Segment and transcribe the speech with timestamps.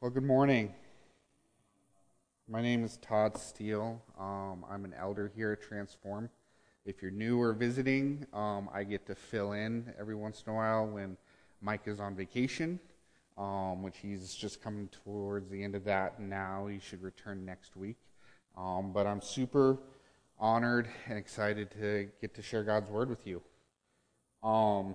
[0.00, 0.72] Well, good morning.
[2.48, 4.00] My name is Todd Steele.
[4.16, 6.30] Um, I'm an elder here at Transform.
[6.84, 10.54] If you're new or visiting, um, I get to fill in every once in a
[10.54, 11.16] while when
[11.60, 12.78] Mike is on vacation,
[13.36, 16.68] um, which he's just coming towards the end of that now.
[16.68, 17.96] He should return next week.
[18.56, 19.78] Um, but I'm super
[20.38, 23.42] honored and excited to get to share God's word with you.
[24.44, 24.94] Um,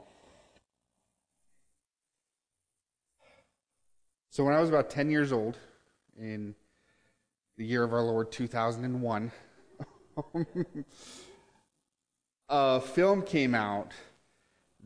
[4.33, 5.59] so when I was about 10 years old,
[6.19, 6.55] in
[7.55, 9.31] the year of our Lord 2001,
[12.49, 13.91] a film came out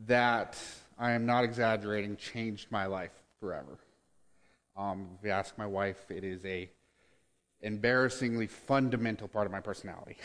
[0.04, 0.58] that
[0.98, 3.78] I am not exaggerating changed my life forever.
[4.76, 6.68] Um, if you ask my wife, it is a
[7.62, 10.18] embarrassingly fundamental part of my personality.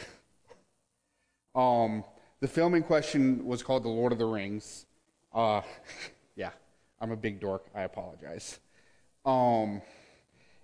[1.55, 2.03] um,
[2.41, 4.85] the film in question was called The Lord of the Rings.
[5.33, 5.61] Uh,
[6.35, 6.51] yeah,
[6.99, 7.67] I'm a big dork.
[7.73, 8.59] I apologize.
[9.25, 9.81] Um,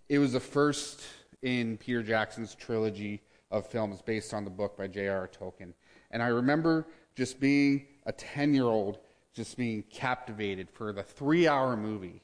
[0.09, 1.01] it was the first
[1.41, 5.27] in Peter Jackson's trilogy of films based on the book by J.R.R.
[5.27, 5.73] Tolkien.
[6.11, 8.99] And I remember just being a 10 year old,
[9.33, 12.21] just being captivated for the three hour movie.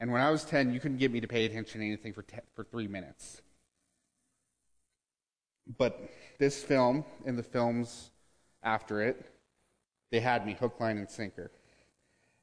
[0.00, 2.22] And when I was 10, you couldn't get me to pay attention to anything for,
[2.22, 3.42] te- for three minutes.
[5.78, 8.10] But this film and the films
[8.62, 9.24] after it,
[10.10, 11.50] they had me hook, line, and sinker.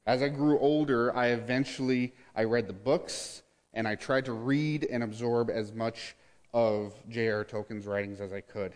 [0.06, 4.86] As I grew older, I eventually I read the books and I tried to read
[4.90, 6.16] and absorb as much
[6.52, 7.44] of J.R.
[7.44, 8.74] Tolkien's writings as I could.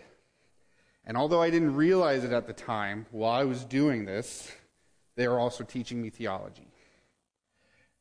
[1.05, 4.51] And although I didn't realize it at the time, while I was doing this,
[5.15, 6.67] they were also teaching me theology.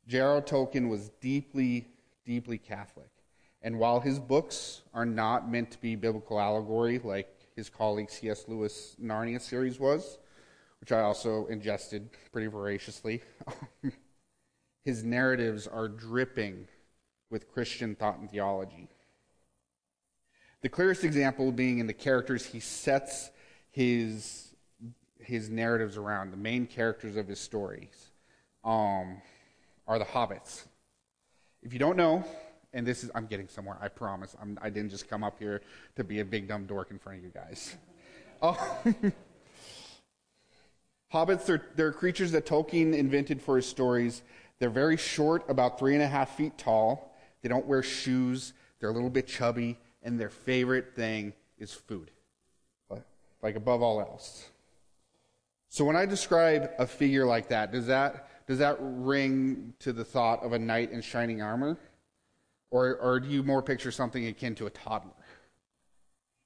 [0.06, 0.40] J.R.
[0.40, 1.88] Tolkien was deeply,
[2.24, 3.10] deeply Catholic.
[3.62, 8.44] And while his books are not meant to be biblical allegory like his colleague C.S.
[8.46, 10.18] Lewis' Narnia series was,
[10.80, 13.22] which I also ingested pretty voraciously,
[14.84, 16.68] his narratives are dripping
[17.30, 18.88] with Christian thought and theology.
[20.62, 23.30] The clearest example being in the characters he sets
[23.70, 24.54] his,
[25.18, 28.10] his narratives around, the main characters of his stories,
[28.64, 29.20] um,
[29.86, 30.64] are the hobbits.
[31.62, 32.24] If you don't know,
[32.72, 34.36] and this is, I'm getting somewhere, I promise.
[34.40, 35.62] I'm, I did not just come up here
[35.96, 37.74] to be a big dumb dork in front of you guys.
[38.42, 38.82] Oh.
[41.12, 44.22] Hobbits, they're, they're creatures that Tolkien invented for his stories.
[44.58, 47.14] They're very short, about three and a half feet tall.
[47.42, 48.52] They don't wear shoes.
[48.80, 49.78] They're a little bit chubby.
[50.02, 52.10] And their favorite thing is food,
[53.42, 54.48] like above all else.
[55.68, 60.04] So when I describe a figure like that, does that, does that ring to the
[60.04, 61.76] thought of a knight in shining armor?
[62.70, 65.12] Or, or do you more picture something akin to a toddler?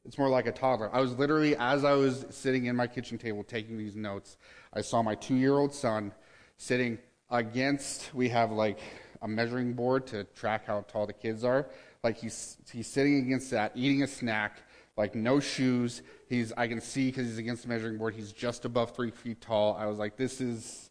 [0.04, 0.94] It's more like a toddler.
[0.94, 4.38] I was literally, as I was sitting in my kitchen table taking these notes,
[4.72, 6.12] I saw my two year old son
[6.56, 6.98] sitting
[7.30, 8.80] against, we have like
[9.22, 11.66] a measuring board to track how tall the kids are.
[12.02, 14.62] Like he's, he's sitting against that, eating a snack,
[14.96, 16.02] like no shoes.
[16.28, 19.40] He's, I can see because he's against the measuring board, he's just above three feet
[19.40, 19.76] tall.
[19.78, 20.90] I was like, this is,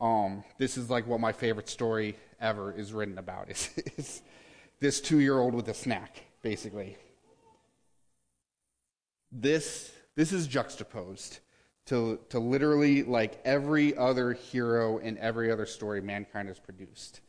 [0.00, 3.50] um, this is like what my favorite story ever is written about.
[3.50, 4.22] Is, is
[4.80, 6.98] this two year old with a snack, basically.
[9.36, 11.40] This, this is juxtaposed
[11.86, 17.20] to, to literally like every other hero in every other story mankind has produced.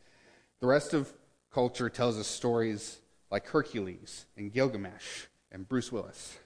[0.60, 1.12] The rest of
[1.52, 2.98] culture tells us stories
[3.30, 6.38] like Hercules and Gilgamesh and Bruce Willis.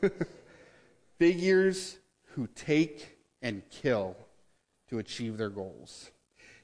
[1.18, 1.98] Figures
[2.34, 4.16] who take and kill
[4.88, 6.10] to achieve their goals.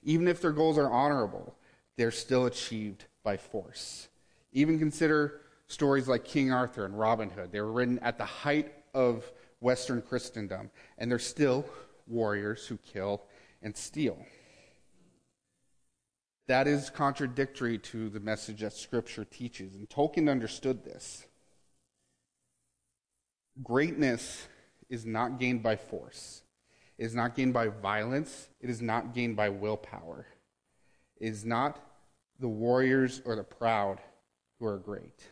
[0.03, 1.55] Even if their goals are honorable,
[1.97, 4.09] they're still achieved by force.
[4.53, 7.53] Even consider stories like King Arthur and Robin Hood.
[7.53, 11.65] They were written at the height of Western Christendom, and they're still
[12.07, 13.23] warriors who kill
[13.63, 14.19] and steal.
[16.49, 21.27] That is contradictory to the message that Scripture teaches, and Tolkien understood this.
[23.63, 24.47] Greatness
[24.89, 26.43] is not gained by force.
[26.99, 28.49] It is not gained by violence.
[28.61, 30.27] It is not gained by willpower.
[31.19, 31.81] It is not
[32.39, 34.01] the warriors or the proud
[34.59, 35.25] who are great.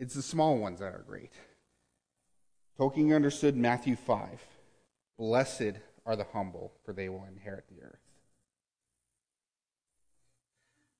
[0.00, 1.32] It's the small ones that are great.
[2.78, 4.44] Tolkien understood Matthew 5
[5.18, 5.74] Blessed
[6.06, 8.00] are the humble, for they will inherit the earth.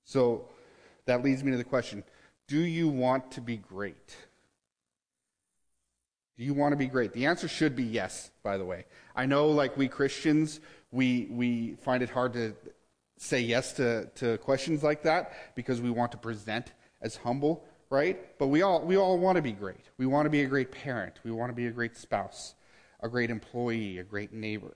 [0.05, 0.45] So
[1.07, 2.05] that leads me to the question
[2.47, 4.15] Do you want to be great?
[6.37, 7.15] Do you want to be great?
[7.15, 8.85] The answer should be yes, by the way.
[9.17, 10.61] I know, like we Christians,
[10.91, 12.55] we, we find it hard to
[13.17, 16.73] say yes to, to questions like that because we want to present
[17.03, 18.39] as humble, right?
[18.39, 19.85] But we all, we all want to be great.
[19.99, 21.21] We want to be a great parent.
[21.25, 22.55] We want to be a great spouse,
[23.01, 24.75] a great employee, a great neighbor.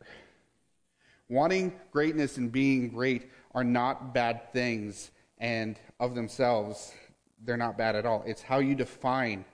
[1.29, 6.93] Wanting greatness and being great are not bad things, and of themselves,
[7.45, 8.23] they're not bad at all.
[8.27, 9.45] It's how you define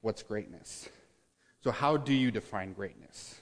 [0.00, 0.88] what's greatness.
[1.62, 3.40] So, how do you define greatness?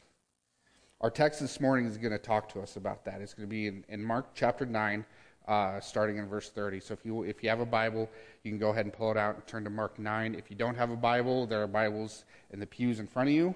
[1.01, 3.21] Our text this morning is going to talk to us about that.
[3.21, 5.05] It's going to be in, in Mark chapter 9,
[5.49, 6.81] uh, starting in verse 30.
[6.81, 8.09] So, if you, if you have a Bible,
[8.45, 10.35] you can go ahead and pull it out and turn to Mark 9.
[10.35, 13.35] If you don't have a Bible, there are Bibles in the pews in front of
[13.35, 13.55] you.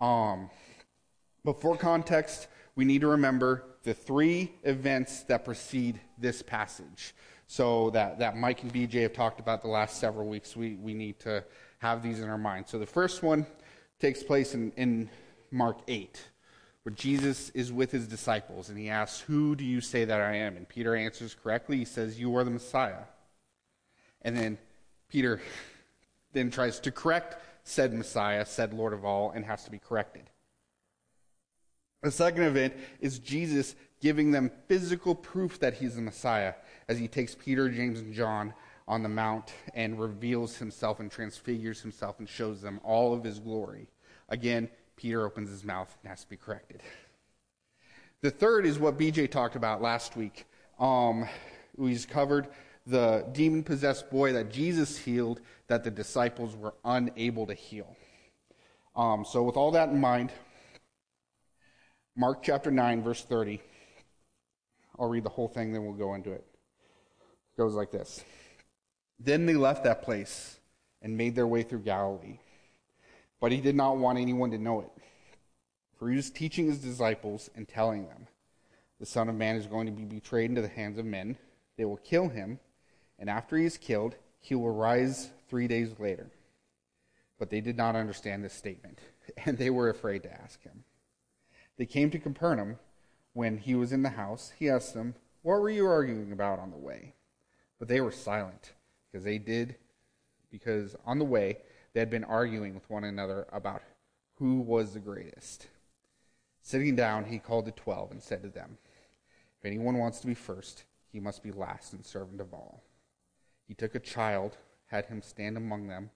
[0.00, 0.50] Um,
[1.44, 7.14] but for context, we need to remember the three events that precede this passage.
[7.46, 10.56] So that, that Mike and BJ have talked about the last several weeks.
[10.56, 11.44] We, we need to
[11.78, 12.66] have these in our mind.
[12.66, 13.46] So the first one
[14.00, 15.10] takes place in, in
[15.50, 16.20] Mark 8,
[16.84, 20.36] where Jesus is with his disciples and he asks, Who do you say that I
[20.36, 20.56] am?
[20.56, 21.78] And Peter answers correctly.
[21.78, 23.04] He says, You are the Messiah.
[24.22, 24.58] And then
[25.08, 25.40] Peter
[26.32, 30.28] then tries to correct said Messiah, said Lord of all, and has to be corrected.
[32.02, 36.52] The second event is Jesus giving them physical proof that he's the Messiah
[36.86, 38.52] as he takes Peter, James, and John
[38.86, 43.38] on the mount and reveals himself and transfigures himself and shows them all of his
[43.38, 43.88] glory.
[44.28, 46.82] Again, Peter opens his mouth and has to be corrected.
[48.20, 50.46] The third is what BJ talked about last week.
[50.78, 51.28] Um,
[51.78, 52.48] he's covered
[52.86, 57.96] the demon possessed boy that Jesus healed that the disciples were unable to heal.
[58.96, 60.32] Um, so, with all that in mind,
[62.16, 63.60] Mark chapter 9, verse 30.
[64.98, 66.44] I'll read the whole thing, then we'll go into it.
[66.46, 68.24] It goes like this
[69.18, 70.60] Then they left that place
[71.02, 72.38] and made their way through Galilee.
[73.40, 74.90] But he did not want anyone to know it,
[75.98, 78.26] for he was teaching his disciples and telling them,
[79.00, 81.36] The Son of Man is going to be betrayed into the hands of men.
[81.76, 82.60] They will kill him,
[83.18, 86.30] and after he is killed, he will rise three days later.
[87.38, 89.00] But they did not understand this statement,
[89.44, 90.84] and they were afraid to ask him.
[91.76, 92.78] They came to Capernaum.
[93.32, 96.70] When he was in the house, he asked them, What were you arguing about on
[96.70, 97.14] the way?
[97.80, 98.74] But they were silent,
[99.10, 99.74] because they did,
[100.52, 101.58] because on the way
[101.94, 103.82] they had been arguing with one another about
[104.38, 105.68] who was the greatest.
[106.60, 108.76] Sitting down, he called the twelve and said to them,
[109.60, 112.82] If anyone wants to be first, he must be last and servant of all.
[113.68, 114.56] He took a child,
[114.86, 116.10] had him stand among them,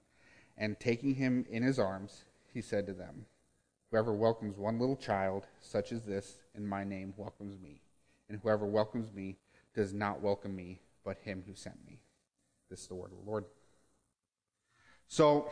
[0.57, 3.27] and taking him in his arms, he said to them,
[3.91, 7.81] Whoever welcomes one little child, such as this, in my name, welcomes me.
[8.29, 9.37] And whoever welcomes me
[9.75, 12.01] does not welcome me, but him who sent me.
[12.69, 13.45] This is the word of the Lord.
[15.09, 15.51] So,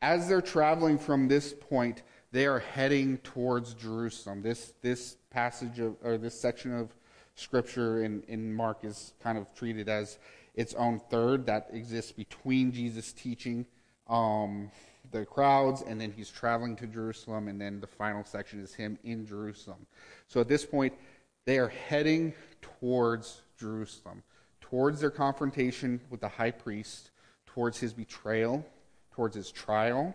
[0.00, 4.42] as they're traveling from this point, they are heading towards Jerusalem.
[4.42, 6.94] This, this passage of, or this section of
[7.34, 10.18] scripture in, in Mark is kind of treated as
[10.54, 13.66] its own third that exists between Jesus' teaching
[14.08, 14.70] um,
[15.10, 18.98] the crowds, and then he's traveling to Jerusalem, and then the final section is him
[19.04, 19.86] in Jerusalem.
[20.28, 20.94] So at this point,
[21.44, 22.32] they are heading
[22.62, 24.22] towards Jerusalem,
[24.60, 27.10] towards their confrontation with the high priest,
[27.46, 28.64] towards his betrayal,
[29.14, 30.14] towards his trial,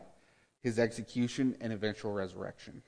[0.62, 2.82] his execution, and eventual resurrection.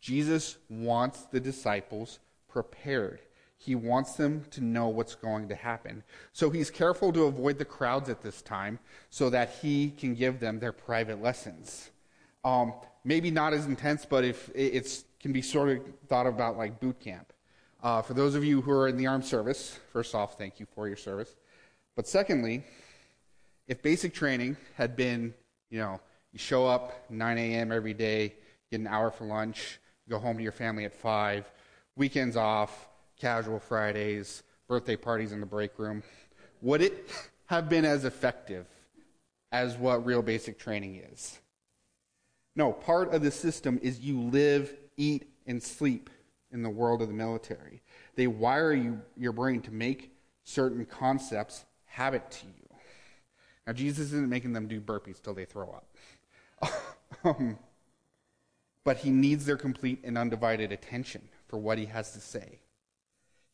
[0.00, 3.20] Jesus wants the disciples prepared.
[3.56, 6.04] He wants them to know what's going to happen.
[6.32, 8.78] So he's careful to avoid the crowds at this time
[9.10, 11.90] so that he can give them their private lessons.
[12.44, 16.78] Um, maybe not as intense, but if it can be sort of thought about like
[16.78, 17.32] boot camp.
[17.82, 20.66] Uh, for those of you who are in the armed service, first off, thank you
[20.74, 21.34] for your service.
[21.96, 22.64] But secondly,
[23.66, 25.34] if basic training had been,
[25.70, 26.00] you know,
[26.32, 27.72] you show up 9 a.m.
[27.72, 28.34] every day,
[28.70, 29.78] get an hour for lunch,
[30.08, 31.50] go home to your family at 5,
[31.96, 36.02] weekends off, casual Fridays, birthday parties in the break room,
[36.60, 37.08] would it
[37.46, 38.66] have been as effective
[39.52, 41.38] as what real basic training is?
[42.56, 46.10] No, part of the system is you live, eat, and sleep
[46.52, 47.82] in the world of the military.
[48.14, 52.63] They wire you, your brain to make certain concepts habit to you.
[53.66, 56.72] Now, Jesus isn't making them do burpees till they throw up.
[57.24, 57.58] um,
[58.84, 62.60] but he needs their complete and undivided attention for what he has to say.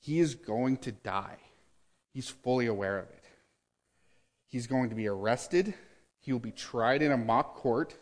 [0.01, 1.39] He is going to die.
[2.13, 3.25] He's fully aware of it.
[4.49, 5.75] He's going to be arrested.
[6.19, 7.95] He will be tried in a mock court.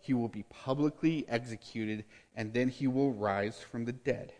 [0.00, 2.04] He will be publicly executed,
[2.34, 4.32] and then he will rise from the dead.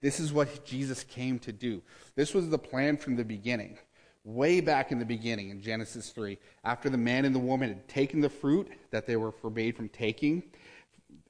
[0.00, 1.82] This is what Jesus came to do.
[2.14, 3.78] This was the plan from the beginning.
[4.24, 7.88] Way back in the beginning, in Genesis 3, after the man and the woman had
[7.88, 10.42] taken the fruit that they were forbade from taking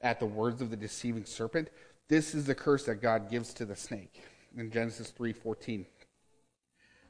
[0.00, 1.70] at the words of the deceiving serpent,
[2.08, 4.22] this is the curse that God gives to the snake
[4.56, 5.86] in Genesis 3:14.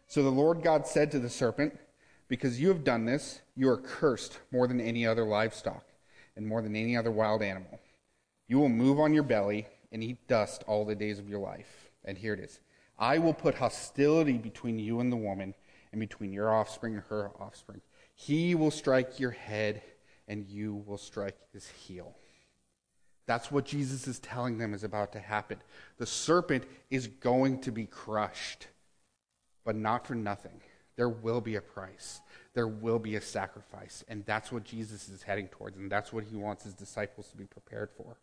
[0.07, 1.79] So the Lord God said to the serpent,
[2.29, 5.85] "Because you have done this, you are cursed more than any other livestock
[6.37, 7.79] and more than any other wild animal.
[8.47, 11.91] You will move on your belly, and eat dust all the days of your life.
[12.05, 12.61] And here it is
[12.99, 15.55] I will put hostility between you and the woman,
[15.95, 17.81] and between your offspring and her offspring.
[18.15, 19.83] He will strike your head,
[20.29, 22.15] and you will strike his heel.
[23.27, 25.59] That's what Jesus is telling them is about to happen.
[25.97, 28.69] The serpent is going to be crushed,
[29.65, 30.61] but not for nothing.
[30.97, 32.21] There will be a price,
[32.55, 34.05] there will be a sacrifice.
[34.09, 37.37] And that's what Jesus is heading towards, and that's what he wants his disciples to
[37.37, 38.17] be prepared for.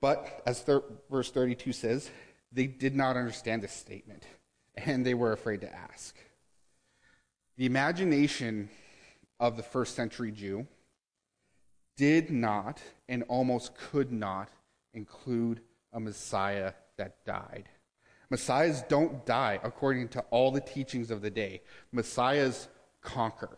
[0.00, 2.10] But as thir- verse 32 says,
[2.52, 4.24] they did not understand this statement,
[4.76, 6.16] and they were afraid to ask.
[7.56, 8.68] The imagination
[9.40, 10.66] of the first century Jew
[11.96, 14.50] did not and almost could not
[14.92, 15.60] include
[15.92, 17.68] a Messiah that died.
[18.28, 21.62] Messiahs don't die according to all the teachings of the day.
[21.92, 22.68] Messiahs
[23.00, 23.56] conquer.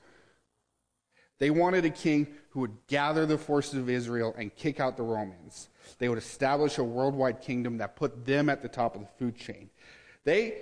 [1.38, 5.05] They wanted a king who would gather the forces of Israel and kick out the
[5.05, 5.69] Romans.
[5.99, 9.37] They would establish a worldwide kingdom that put them at the top of the food
[9.37, 9.71] chain.
[10.25, 10.55] They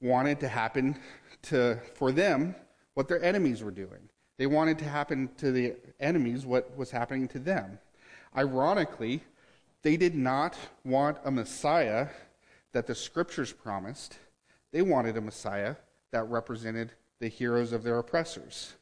[0.00, 0.98] wanted to happen
[1.42, 2.54] to, for them,
[2.96, 4.08] what their enemies were doing.
[4.38, 7.78] They wanted to happen to the enemies what was happening to them.
[8.34, 9.22] Ironically,
[9.82, 12.08] they did not want a Messiah
[12.72, 14.16] that the scriptures promised.
[14.72, 15.76] They wanted a Messiah
[16.10, 18.72] that represented the heroes of their oppressors.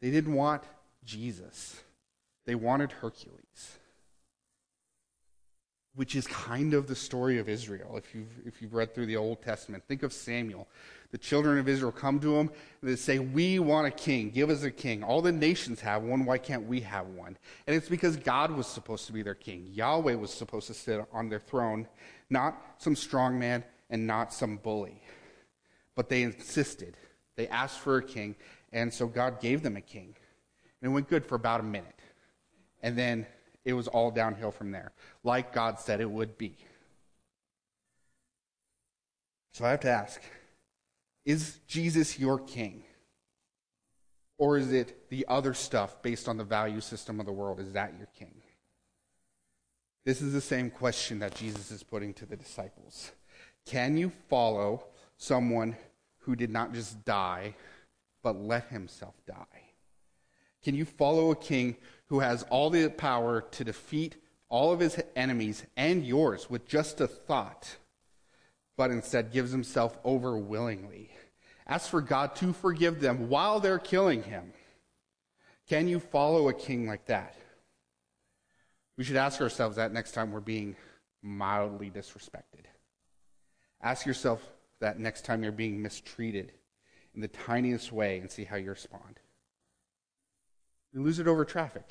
[0.00, 0.64] They didn't want
[1.04, 1.80] Jesus,
[2.44, 3.78] they wanted Hercules
[5.94, 7.96] which is kind of the story of Israel.
[7.96, 10.68] If you've, if you've read through the Old Testament, think of Samuel.
[11.10, 14.30] The children of Israel come to him and they say, We want a king.
[14.30, 15.02] Give us a king.
[15.02, 16.24] All the nations have one.
[16.24, 17.36] Why can't we have one?
[17.66, 19.68] And it's because God was supposed to be their king.
[19.70, 21.86] Yahweh was supposed to sit on their throne,
[22.30, 25.02] not some strong man and not some bully.
[25.94, 26.96] But they insisted.
[27.36, 28.34] They asked for a king,
[28.72, 30.14] and so God gave them a king.
[30.80, 32.00] And it went good for about a minute.
[32.82, 33.26] And then
[33.64, 34.92] it was all downhill from there,
[35.22, 36.56] like God said it would be.
[39.52, 40.20] So I have to ask
[41.24, 42.82] is Jesus your king?
[44.38, 47.60] Or is it the other stuff based on the value system of the world?
[47.60, 48.42] Is that your king?
[50.04, 53.12] This is the same question that Jesus is putting to the disciples.
[53.66, 54.84] Can you follow
[55.16, 55.76] someone
[56.18, 57.54] who did not just die,
[58.24, 59.61] but let himself die?
[60.62, 61.76] Can you follow a king
[62.06, 64.16] who has all the power to defeat
[64.52, 67.78] all of his enemies and yours with just a thought,
[68.76, 71.08] but instead gives himself over willingly.
[71.66, 74.52] Asks for God to forgive them while they're killing him.
[75.70, 77.34] Can you follow a king like that?
[78.98, 80.76] We should ask ourselves that next time we're being
[81.22, 82.66] mildly disrespected.
[83.80, 84.46] Ask yourself
[84.80, 86.52] that next time you're being mistreated
[87.14, 89.18] in the tiniest way and see how you respond.
[90.92, 91.84] We lose it over traffic.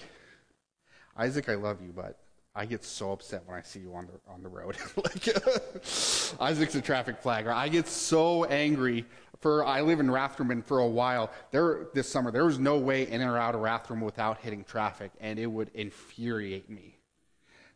[1.17, 2.20] Isaac, I love you, but
[2.53, 4.77] I get so upset when I see you on the on the road.
[4.98, 5.27] like
[6.39, 7.51] Isaac's a traffic flagger.
[7.51, 9.05] I get so angry.
[9.39, 12.77] For I live in Rathdrum, and for a while there this summer there was no
[12.77, 16.98] way in or out of Rathdrum without hitting traffic, and it would infuriate me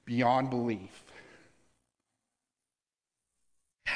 [0.05, 1.03] beyond belief.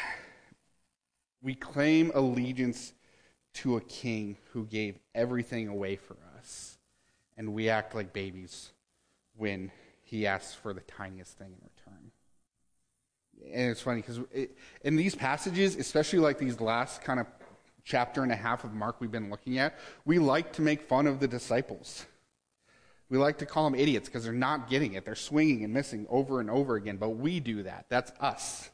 [1.42, 2.92] We claim allegiance
[3.54, 6.79] to a king who gave everything away for us
[7.40, 8.74] and we act like babies
[9.38, 9.72] when
[10.04, 12.12] he asks for the tiniest thing in return.
[13.54, 17.28] And it's funny because it, in these passages, especially like these last kind of
[17.86, 21.08] chapter and a half of Mark we've been looking at, we like to make fun
[21.08, 22.06] of the disciples.
[23.10, 25.06] We like to call them idiots because they're not getting it.
[25.06, 27.86] They're swinging and missing over and over again, but we do that.
[27.88, 28.70] That's us.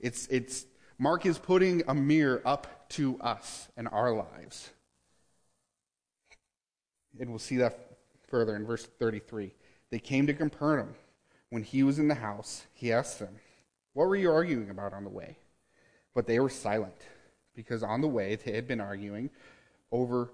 [0.00, 0.66] It's, it's,
[0.98, 4.70] Mark is putting a mirror up to us and our lives.
[7.20, 7.83] And we'll see that
[8.34, 9.54] further in verse 33.
[9.92, 10.96] They came to Capernaum.
[11.50, 13.36] When he was in the house, he asked them,
[13.92, 15.38] What were you arguing about on the way?
[16.16, 16.96] But they were silent,
[17.54, 19.30] because on the way they had been arguing
[19.92, 20.32] over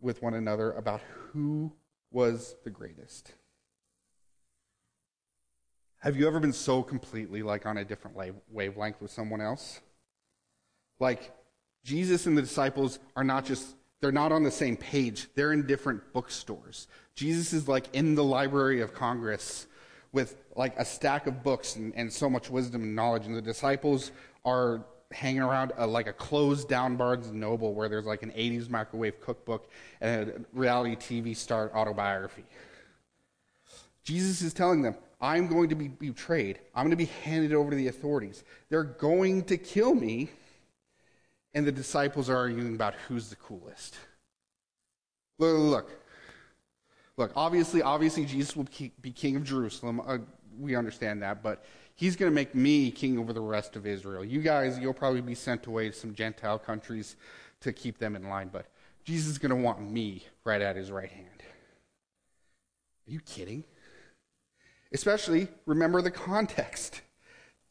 [0.00, 1.70] with one another about who
[2.10, 3.30] was the greatest.
[5.98, 8.16] Have you ever been so completely like on a different
[8.50, 9.80] wavelength with someone else?
[10.98, 11.32] Like
[11.84, 15.28] Jesus and the disciples are not just they're not on the same page.
[15.34, 16.88] They're in different bookstores.
[17.14, 19.66] Jesus is like in the Library of Congress
[20.12, 23.26] with like a stack of books and, and so much wisdom and knowledge.
[23.26, 24.12] And the disciples
[24.44, 28.30] are hanging around a, like a closed down Barnes and Noble where there's like an
[28.32, 32.44] 80s microwave cookbook and a reality TV star autobiography.
[34.04, 36.58] Jesus is telling them, I'm going to be betrayed.
[36.74, 38.44] I'm going to be handed over to the authorities.
[38.68, 40.28] They're going to kill me
[41.56, 43.96] and the disciples are arguing about who's the coolest.
[45.38, 45.90] Look, look,
[47.16, 47.32] look.
[47.34, 48.68] Obviously, obviously, Jesus will
[49.00, 50.02] be king of Jerusalem.
[50.06, 50.18] Uh,
[50.58, 54.22] we understand that, but He's going to make me king over the rest of Israel.
[54.22, 57.16] You guys, you'll probably be sent away to some Gentile countries
[57.62, 58.66] to keep them in line, but
[59.04, 61.42] Jesus is going to want me right at his right hand.
[63.08, 63.64] Are you kidding?
[64.92, 67.00] Especially, remember the context.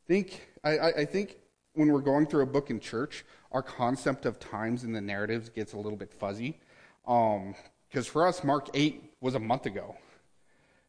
[0.08, 1.38] Think, I, I think
[1.76, 3.26] when we're going through a book in church,
[3.56, 6.60] our concept of times in the narratives gets a little bit fuzzy.
[7.06, 7.54] Because
[7.96, 9.96] um, for us, Mark 8 was a month ago.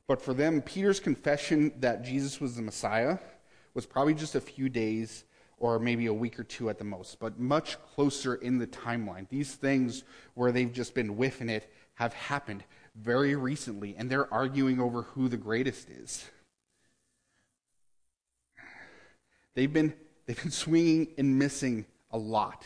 [0.08, 3.18] But for them, Peter's confession that Jesus was the Messiah
[3.74, 5.26] was probably just a few days
[5.58, 9.28] or maybe a week or two at the most, but much closer in the timeline.
[9.28, 10.02] These things
[10.34, 12.64] where they've just been whiffing it have happened
[12.96, 16.28] very recently, and they're arguing over who the greatest is.
[19.54, 19.94] They've been,
[20.26, 22.64] they've been swinging and missing a lot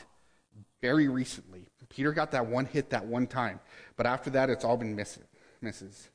[0.81, 1.67] very recently.
[1.89, 3.61] Peter got that one hit that one time,
[3.97, 5.27] but after that, it's all been misses.
[5.61, 6.09] misses.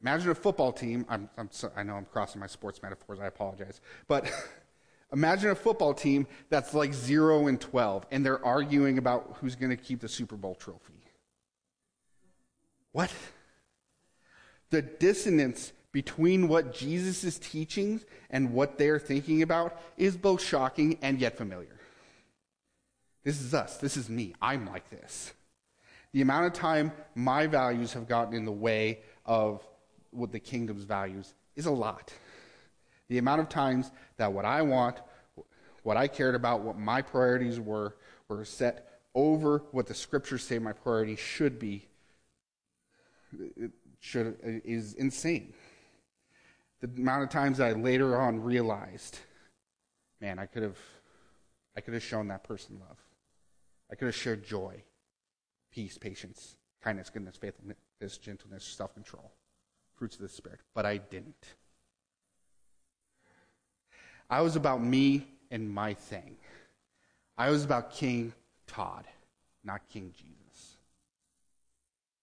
[0.00, 1.04] Imagine a football team.
[1.08, 3.18] I'm, I'm so, I know I'm crossing my sports metaphors.
[3.20, 3.80] I apologize.
[4.06, 4.30] But
[5.12, 9.70] imagine a football team that's like 0 and 12, and they're arguing about who's going
[9.70, 10.94] to keep the Super Bowl trophy.
[12.92, 13.12] What?
[14.70, 20.98] The dissonance between what Jesus is teaching and what they're thinking about is both shocking
[21.02, 21.77] and yet familiar.
[23.28, 23.76] This is us.
[23.76, 24.34] This is me.
[24.40, 25.34] I'm like this.
[26.12, 29.62] The amount of time my values have gotten in the way of
[30.12, 32.10] what the kingdom's values is a lot.
[33.10, 35.02] The amount of times that what I want,
[35.82, 37.96] what I cared about, what my priorities were,
[38.30, 41.86] were set over what the scriptures say my priorities should be
[44.00, 45.52] should, is insane.
[46.80, 49.18] The amount of times I later on realized,
[50.18, 50.78] man, I could have,
[51.76, 52.96] I could have shown that person love.
[53.90, 54.82] I could have shared joy,
[55.70, 59.32] peace, patience, kindness, goodness, faithfulness, gentleness, self control,
[59.96, 61.54] fruits of the Spirit, but I didn't.
[64.30, 66.36] I was about me and my thing.
[67.38, 68.32] I was about King
[68.66, 69.06] Todd,
[69.64, 70.76] not King Jesus.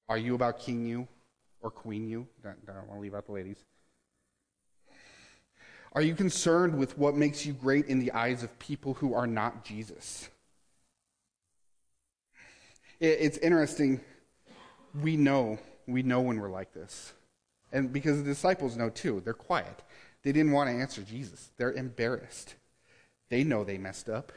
[0.08, 1.08] Are you about King you
[1.62, 2.28] or Queen you?
[2.44, 3.64] Don't, don't want to leave out the ladies.
[5.94, 9.26] Are you concerned with what makes you great in the eyes of people who are
[9.26, 10.30] not Jesus?
[13.00, 14.02] It's interesting.
[15.02, 17.14] We know, we know when we're like this.
[17.72, 19.84] And because the disciples know too, they're quiet.
[20.24, 21.52] They didn't want to answer Jesus.
[21.58, 22.56] They're embarrassed.
[23.30, 24.32] They know they messed up,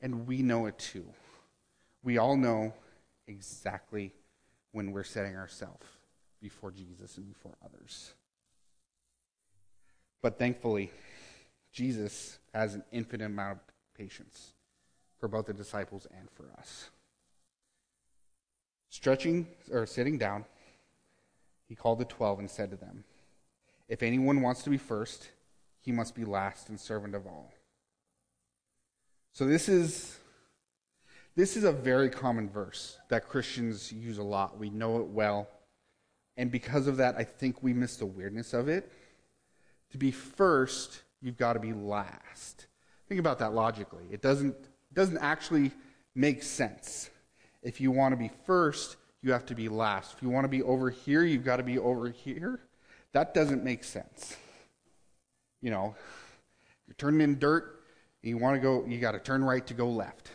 [0.00, 1.04] and we know it too.
[2.02, 2.74] We all know
[3.26, 4.12] exactly
[4.72, 5.86] when we're setting ourselves
[6.42, 8.14] before Jesus and before others.
[10.20, 10.90] But thankfully,
[11.72, 13.58] Jesus has an infinite amount of
[13.96, 14.52] patience
[15.18, 16.90] for both the disciples and for us.
[18.94, 20.44] Stretching or sitting down,
[21.66, 23.02] he called the twelve and said to them,
[23.88, 25.30] If anyone wants to be first,
[25.80, 27.52] he must be last and servant of all.
[29.32, 30.16] So this is
[31.34, 34.60] this is a very common verse that Christians use a lot.
[34.60, 35.48] We know it well.
[36.36, 38.92] And because of that, I think we miss the weirdness of it.
[39.90, 42.68] To be first, you've got to be last.
[43.08, 44.04] Think about that logically.
[44.12, 45.72] It doesn't, it doesn't actually
[46.14, 47.10] make sense.
[47.64, 50.14] If you want to be first, you have to be last.
[50.14, 52.60] If you want to be over here, you've got to be over here.
[53.12, 54.36] That doesn't make sense.
[55.62, 55.94] You know,
[56.86, 57.80] you're turning in dirt,
[58.22, 60.30] you want to go, you got to turn right to go left.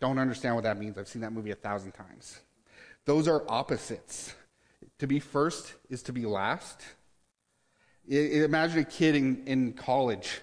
[0.00, 0.98] Don't understand what that means.
[0.98, 2.40] I've seen that movie a thousand times.
[3.06, 4.34] Those are opposites.
[4.98, 6.82] To be first is to be last.
[8.06, 10.40] Imagine a kid in, in college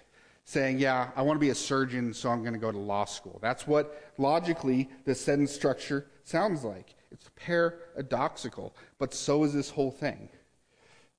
[0.47, 3.05] saying, Yeah, I want to be a surgeon, so I'm going to go to law
[3.05, 3.37] school.
[3.41, 6.95] That's what logically the sentence structure sounds like.
[7.11, 10.29] It's paradoxical, but so is this whole thing.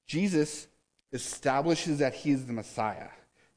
[0.07, 0.67] Jesus
[1.13, 3.09] establishes that he is the Messiah.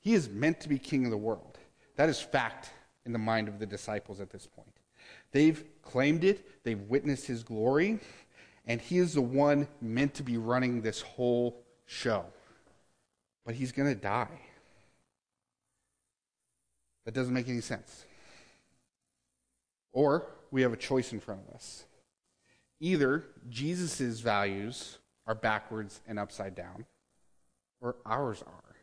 [0.01, 1.57] He is meant to be king of the world.
[1.95, 2.71] That is fact
[3.05, 4.75] in the mind of the disciples at this point.
[5.31, 7.99] They've claimed it, they've witnessed his glory,
[8.67, 12.25] and he is the one meant to be running this whole show.
[13.45, 14.39] But he's going to die.
[17.05, 18.05] That doesn't make any sense.
[19.91, 21.85] Or we have a choice in front of us.
[22.79, 26.85] Either Jesus' values are backwards and upside down,
[27.79, 28.75] or ours are.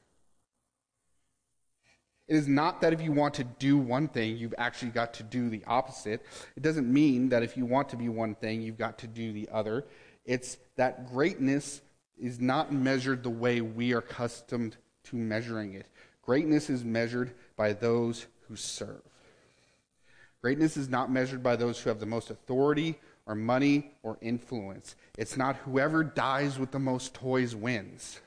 [2.29, 5.23] It is not that if you want to do one thing, you've actually got to
[5.23, 6.25] do the opposite.
[6.57, 9.33] It doesn't mean that if you want to be one thing, you've got to do
[9.33, 9.87] the other.
[10.27, 11.81] It's that greatness
[12.19, 15.87] is not measured the way we are accustomed to measuring it.
[16.21, 19.03] Greatness is measured by those who serve.
[20.41, 24.97] Greatness is not measured by those who have the most authority or money or influence.
[25.19, 28.21] It's not whoever dies with the most toys wins.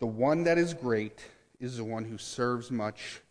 [0.00, 1.24] The one that is great
[1.60, 3.22] is the one who serves much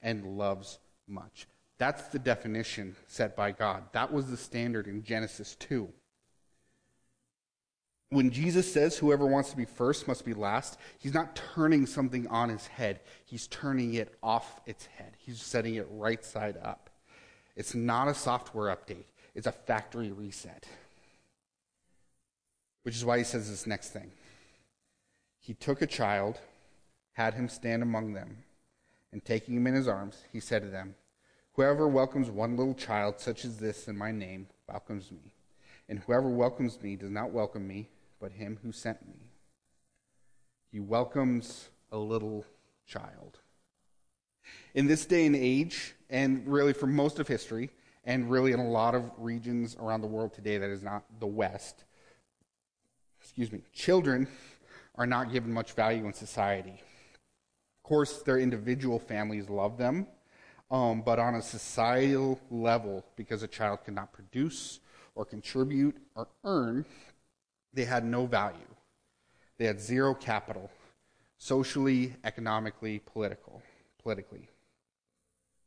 [0.00, 1.46] and loves much.
[1.76, 3.84] That's the definition set by God.
[3.92, 5.88] That was the standard in Genesis 2.
[8.10, 12.26] When Jesus says whoever wants to be first must be last, he's not turning something
[12.26, 13.00] on his head.
[13.24, 15.12] He's turning it off its head.
[15.16, 16.90] He's setting it right side up.
[17.54, 20.66] It's not a software update, it's a factory reset.
[22.82, 24.10] Which is why he says this next thing.
[25.38, 26.40] He took a child,
[27.12, 28.38] had him stand among them,
[29.12, 30.96] and taking him in his arms, he said to them,
[31.52, 35.32] Whoever welcomes one little child such as this in my name welcomes me.
[35.88, 37.88] And whoever welcomes me does not welcome me,
[38.20, 39.30] but him who sent me.
[40.70, 42.44] He welcomes a little
[42.86, 43.38] child.
[44.74, 47.70] In this day and age, and really for most of history,
[48.04, 51.26] and really in a lot of regions around the world today that is not the
[51.26, 51.84] West,
[53.20, 54.28] excuse me, children
[54.94, 56.80] are not given much value in society.
[57.78, 60.06] Of course, their individual families love them,
[60.70, 64.80] um, but on a societal level, because a child cannot produce
[65.14, 66.84] or contribute or earn,
[67.72, 68.58] they had no value.
[69.58, 70.70] They had zero capital,
[71.38, 73.62] socially, economically, political,
[74.02, 74.48] politically.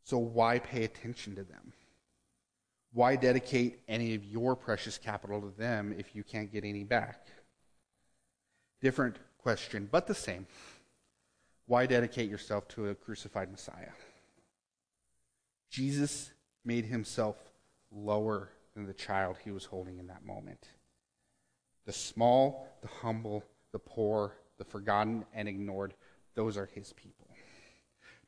[0.04, 1.74] So why pay attention to them?
[2.92, 7.28] Why dedicate any of your precious capital to them if you can't get any back?
[8.82, 10.46] Different question, but the same.
[11.66, 13.94] Why dedicate yourself to a crucified Messiah?
[15.70, 16.32] Jesus
[16.66, 17.38] made himself
[17.92, 20.68] lower than the child he was holding in that moment.
[21.86, 25.94] The small, the humble, the poor, the forgotten and ignored,
[26.36, 27.28] those are his people.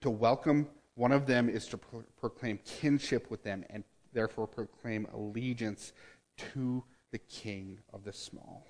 [0.02, 5.08] To welcome one of them is to pro- proclaim kinship with them and therefore proclaim
[5.14, 5.94] allegiance
[6.54, 8.66] to the king of the small.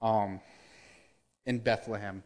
[0.00, 0.40] Um,
[1.46, 2.22] in Bethlehem,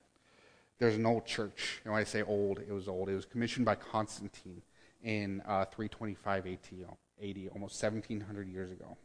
[0.78, 1.80] there's an old church.
[1.84, 3.08] And when I say old, it was old.
[3.08, 4.62] It was commissioned by Constantine
[5.02, 8.96] in uh, 325 AD, almost 1700 years ago.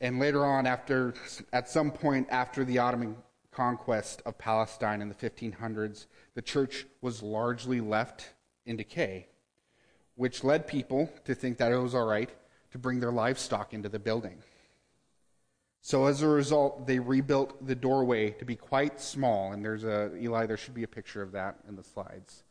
[0.00, 1.14] And later on, after
[1.52, 3.16] at some point after the Ottoman
[3.50, 8.34] conquest of Palestine in the 1500s, the church was largely left
[8.66, 9.28] in decay,
[10.14, 12.30] which led people to think that it was all right
[12.70, 14.42] to bring their livestock into the building.
[15.80, 20.10] So as a result, they rebuilt the doorway to be quite small, and there's a
[20.20, 20.46] Eli.
[20.46, 22.42] There should be a picture of that in the slides.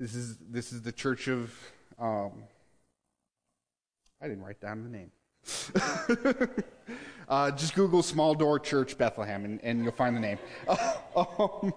[0.00, 1.54] This is this is the church of.
[1.98, 2.44] Um,
[4.24, 5.10] I didn't write down the name.
[7.28, 10.38] uh, just Google Small Door Church Bethlehem, and, and you'll find the name.
[11.14, 11.74] um,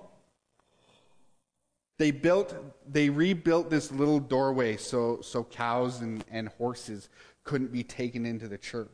[1.97, 2.55] they built,
[2.89, 7.09] they rebuilt this little doorway so so cows and, and horses
[7.43, 8.87] couldn't be taken into the church.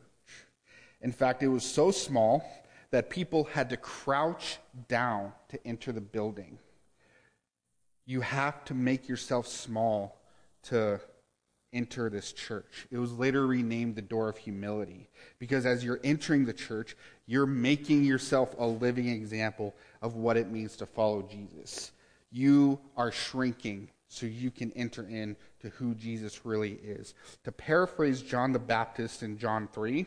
[1.00, 2.44] In fact, it was so small
[2.90, 6.58] that people had to crouch down to enter the building.
[8.04, 10.20] You have to make yourself small
[10.64, 11.00] to
[11.74, 12.86] enter this church.
[12.90, 15.08] It was later renamed the Door of Humility
[15.38, 20.50] because as you're entering the church, you're making yourself a living example of what it
[20.50, 21.92] means to follow Jesus.
[22.30, 27.14] You are shrinking so you can enter in to who Jesus really is.
[27.44, 30.06] To paraphrase John the Baptist in John 3,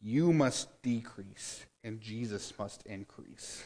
[0.00, 3.64] you must decrease, and Jesus must increase.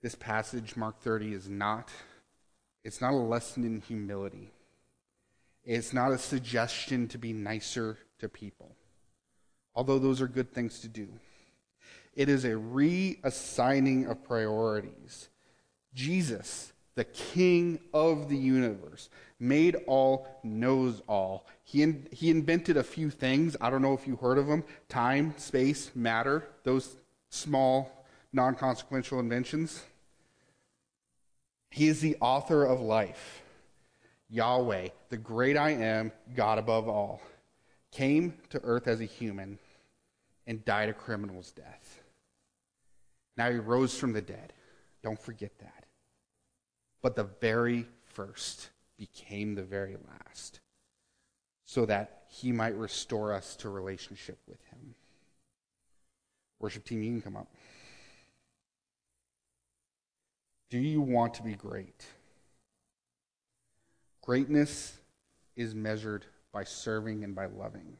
[0.00, 1.90] This passage, Mark 30, is not,
[2.84, 4.50] it's not a lesson in humility.
[5.68, 8.74] It's not a suggestion to be nicer to people,
[9.74, 11.08] although those are good things to do.
[12.14, 15.28] It is a reassigning of priorities.
[15.92, 21.46] Jesus, the King of the universe, made all, knows all.
[21.64, 23.54] He, in, he invented a few things.
[23.60, 26.96] I don't know if you heard of them time, space, matter, those
[27.28, 29.84] small, non consequential inventions.
[31.70, 33.42] He is the author of life.
[34.30, 37.22] Yahweh, the great I am, God above all,
[37.90, 39.58] came to earth as a human
[40.46, 42.02] and died a criminal's death.
[43.36, 44.52] Now he rose from the dead.
[45.02, 45.84] Don't forget that.
[47.02, 50.60] But the very first became the very last,
[51.64, 54.94] so that he might restore us to relationship with him.
[56.58, 57.48] Worship team, you can come up.
[60.70, 62.04] Do you want to be great?
[64.28, 64.98] Greatness
[65.56, 67.96] is measured by serving and by loving,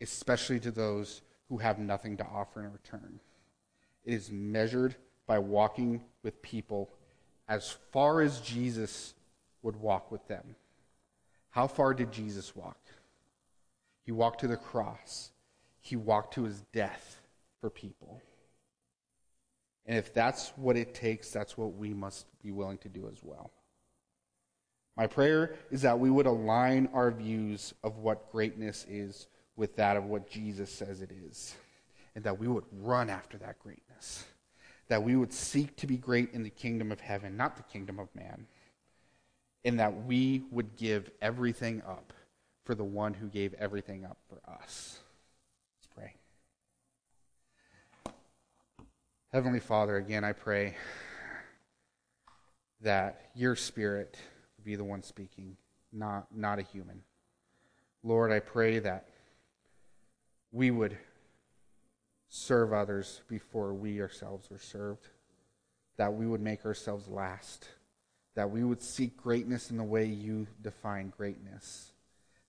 [0.00, 3.18] especially to those who have nothing to offer in return.
[4.04, 4.94] It is measured
[5.26, 6.90] by walking with people
[7.48, 9.14] as far as Jesus
[9.62, 10.54] would walk with them.
[11.48, 12.78] How far did Jesus walk?
[14.04, 15.32] He walked to the cross,
[15.80, 17.20] he walked to his death
[17.60, 18.22] for people.
[19.86, 23.18] And if that's what it takes, that's what we must be willing to do as
[23.24, 23.50] well.
[25.00, 29.96] My prayer is that we would align our views of what greatness is with that
[29.96, 31.54] of what Jesus says it is,
[32.14, 34.26] and that we would run after that greatness.
[34.88, 37.98] That we would seek to be great in the kingdom of heaven, not the kingdom
[37.98, 38.46] of man.
[39.64, 42.12] And that we would give everything up
[42.66, 44.98] for the one who gave everything up for us.
[45.78, 46.12] Let's
[48.04, 48.12] pray.
[49.32, 50.76] Heavenly Father, again, I pray
[52.82, 54.18] that your spirit
[54.64, 55.56] be the one speaking,
[55.92, 57.02] not, not a human.
[58.02, 59.08] Lord, I pray that
[60.52, 60.96] we would
[62.28, 65.08] serve others before we ourselves are served,
[65.96, 67.66] that we would make ourselves last,
[68.34, 71.92] that we would seek greatness in the way you define greatness,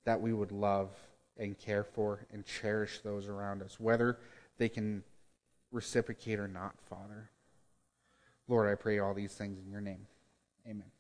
[0.06, 0.90] that we would love
[1.38, 4.18] and care for and cherish those around us, whether
[4.58, 5.04] they can
[5.72, 7.30] reciprocate or not, Father.
[8.48, 10.06] Lord, I pray all these things in your name.
[10.68, 10.92] Amen.